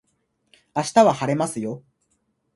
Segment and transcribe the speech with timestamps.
[0.75, 1.83] 明日は晴れますよ